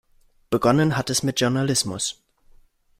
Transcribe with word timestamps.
Begonnen 0.49 0.97
hatte 0.97 1.11
es 1.13 1.21
mit 1.21 1.39
Journalismus. 1.39 2.23